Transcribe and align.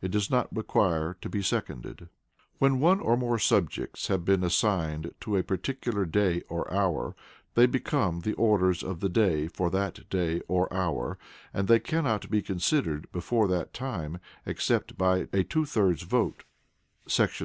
It 0.00 0.10
does 0.10 0.30
not 0.30 0.48
require 0.56 1.18
to 1.20 1.28
be 1.28 1.42
seconded. 1.42 2.08
When 2.58 2.80
one 2.80 2.98
or 2.98 3.14
more 3.14 3.38
subjects 3.38 4.06
have 4.08 4.24
been 4.24 4.42
assigned 4.42 5.12
to 5.20 5.36
a 5.36 5.42
particular 5.42 6.06
day 6.06 6.40
or 6.48 6.72
hour, 6.72 7.14
they 7.52 7.66
become 7.66 8.20
the 8.20 8.32
Orders 8.36 8.82
of 8.82 9.00
the 9.00 9.10
Day 9.10 9.48
for 9.48 9.68
that 9.68 10.08
day 10.08 10.40
or 10.48 10.72
hour, 10.72 11.18
and 11.52 11.68
they 11.68 11.78
cannot 11.78 12.30
be 12.30 12.40
considered 12.40 13.12
before 13.12 13.48
that 13.48 13.74
time, 13.74 14.18
except 14.46 14.96
by 14.96 15.28
a 15.34 15.42
two 15.44 15.66
thirds 15.66 16.04
vote[§ 16.04 16.44
39]. 17.14 17.44